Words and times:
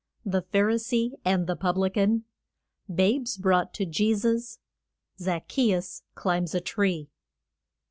THE 0.25 0.41
PHARISEE 0.41 1.11
AND 1.23 1.45
THE 1.45 1.55
PUBLICAN. 1.55 2.23
BABES 2.91 3.37
BROUGHT 3.37 3.71
TO 3.75 3.85
JESUS. 3.85 4.57
ZACCHEUS 5.19 6.01
CLIMBS 6.15 6.55
A 6.55 6.59
TREE. 6.61 7.07